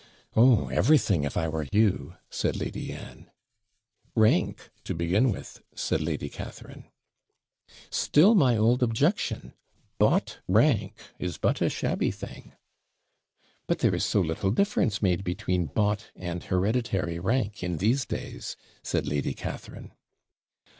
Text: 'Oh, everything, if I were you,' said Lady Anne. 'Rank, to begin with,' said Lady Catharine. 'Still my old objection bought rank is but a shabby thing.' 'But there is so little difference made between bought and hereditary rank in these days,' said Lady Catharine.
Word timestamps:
'Oh, 0.35 0.67
everything, 0.69 1.25
if 1.25 1.37
I 1.37 1.47
were 1.47 1.67
you,' 1.71 2.15
said 2.31 2.55
Lady 2.55 2.91
Anne. 2.91 3.29
'Rank, 4.15 4.71
to 4.83 4.95
begin 4.95 5.31
with,' 5.31 5.61
said 5.75 6.01
Lady 6.01 6.27
Catharine. 6.27 6.85
'Still 7.91 8.33
my 8.33 8.57
old 8.57 8.81
objection 8.81 9.53
bought 9.99 10.39
rank 10.47 10.97
is 11.19 11.37
but 11.37 11.61
a 11.61 11.69
shabby 11.69 12.09
thing.' 12.09 12.53
'But 13.67 13.77
there 13.77 13.93
is 13.93 14.03
so 14.03 14.21
little 14.21 14.49
difference 14.49 15.03
made 15.03 15.23
between 15.23 15.67
bought 15.67 16.09
and 16.15 16.45
hereditary 16.45 17.19
rank 17.19 17.61
in 17.61 17.77
these 17.77 18.03
days,' 18.07 18.55
said 18.81 19.05
Lady 19.07 19.35
Catharine. 19.35 19.91